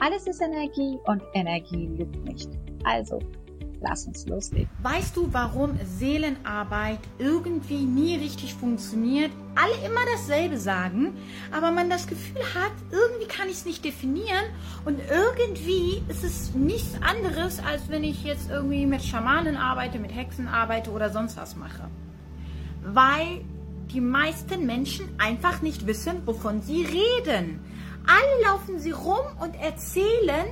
[0.00, 2.48] Alles ist Energie und Energie lügt nicht.
[2.84, 3.20] Also,
[3.82, 4.70] lass uns loslegen.
[4.82, 9.30] Weißt du, warum Seelenarbeit irgendwie nie richtig funktioniert?
[9.54, 11.18] Alle immer dasselbe sagen,
[11.52, 14.46] aber man das Gefühl hat, irgendwie kann ich es nicht definieren
[14.86, 20.14] und irgendwie ist es nichts anderes, als wenn ich jetzt irgendwie mit Schamanen arbeite, mit
[20.14, 21.90] Hexen arbeite oder sonst was mache.
[22.82, 23.44] Weil
[23.92, 27.60] die meisten Menschen einfach nicht wissen, wovon sie reden.
[28.06, 30.46] Alle laufen sie rum und erzählen,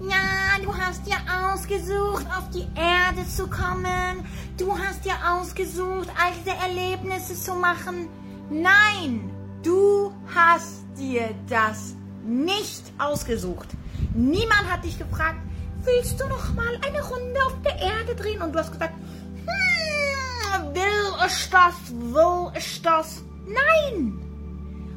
[0.00, 4.24] ja, du hast dir ausgesucht, auf die Erde zu kommen.
[4.56, 8.08] Du hast dir ausgesucht, all diese Erlebnisse zu machen.
[8.50, 9.30] Nein,
[9.62, 13.68] du hast dir das nicht ausgesucht.
[14.14, 15.38] Niemand hat dich gefragt,
[15.84, 18.42] willst du noch mal eine Runde auf der Erde drehen?
[18.42, 23.22] Und du hast gesagt, hm, will ich das, will ich das?
[23.46, 24.21] Nein!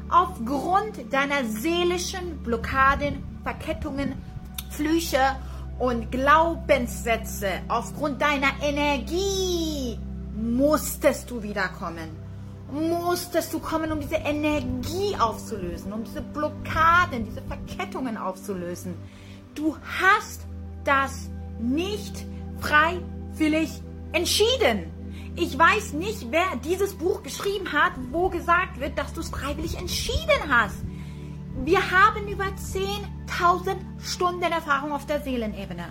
[0.08, 4.14] Aufgrund deiner seelischen Blockaden, Verkettungen,
[4.70, 5.36] Flüche
[5.78, 9.98] und Glaubenssätze, aufgrund deiner Energie
[10.36, 12.10] musstest du wiederkommen.
[12.70, 18.94] Musstest du kommen, um diese Energie aufzulösen, um diese Blockaden, diese Verkettungen aufzulösen.
[19.54, 20.42] Du hast
[20.84, 21.28] das
[21.60, 22.24] nicht
[22.60, 24.95] freiwillig entschieden.
[25.38, 29.76] Ich weiß nicht, wer dieses Buch geschrieben hat, wo gesagt wird, dass du es freiwillig
[29.76, 30.78] entschieden hast.
[31.62, 35.88] Wir haben über 10.000 Stunden Erfahrung auf der Seelenebene.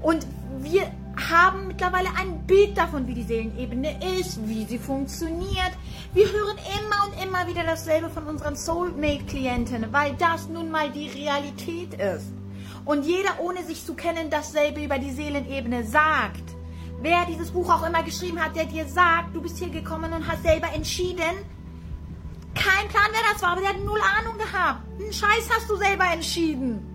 [0.00, 0.24] Und
[0.60, 5.72] wir haben mittlerweile ein Bild davon, wie die Seelenebene ist, wie sie funktioniert.
[6.14, 11.08] Wir hören immer und immer wieder dasselbe von unseren Soulmate-Klienten, weil das nun mal die
[11.08, 12.32] Realität ist.
[12.84, 16.49] Und jeder, ohne sich zu kennen, dasselbe über die Seelenebene sagt
[17.00, 20.26] wer dieses Buch auch immer geschrieben hat, der dir sagt, du bist hier gekommen und
[20.26, 21.44] hast selber entschieden.
[22.54, 24.80] Kein Plan, wer das war, aber der hat null Ahnung gehabt.
[24.98, 26.86] Einen Scheiß hast du selber entschieden.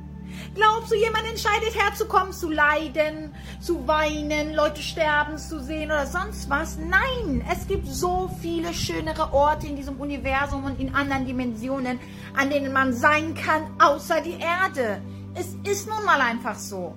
[0.53, 6.49] Glaubst du, jemand entscheidet herzukommen, zu leiden, zu weinen, Leute sterben zu sehen oder sonst
[6.49, 6.77] was?
[6.77, 11.99] Nein, es gibt so viele schönere Orte in diesem Universum und in anderen Dimensionen,
[12.35, 15.01] an denen man sein kann, außer die Erde.
[15.35, 16.95] Es ist nun mal einfach so.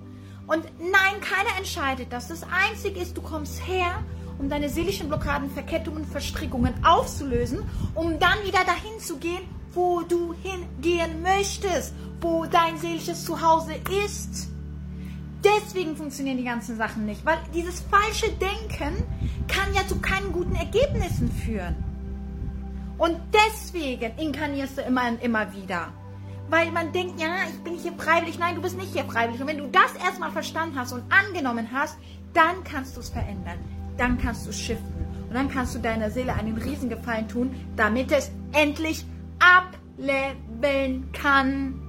[0.48, 2.28] Und nein, keiner entscheidet das.
[2.28, 4.02] Das Einzige ist, du kommst her,
[4.38, 7.60] um deine seelischen Blockaden, Verkettungen, Verstrickungen aufzulösen,
[7.94, 9.42] um dann wieder dahin zu gehen,
[9.74, 11.92] wo du hingehen möchtest,
[12.22, 14.48] wo dein seelisches Zuhause ist.
[15.44, 19.04] Deswegen funktionieren die ganzen Sachen nicht, weil dieses falsche Denken
[19.48, 21.76] kann ja zu keinen guten Ergebnissen führen.
[22.96, 25.92] Und deswegen inkarnierst du immer und immer wieder
[26.50, 28.38] weil man denkt, ja, ich bin hier freiwillig.
[28.38, 29.40] Nein, du bist nicht hier freiwillig.
[29.40, 31.98] Und wenn du das erstmal verstanden hast und angenommen hast,
[32.32, 33.58] dann kannst du es verändern.
[33.96, 35.06] Dann kannst du es shiften.
[35.28, 39.04] Und dann kannst du deiner Seele einen Riesengefallen tun, damit es endlich
[39.38, 41.87] ableveln kann.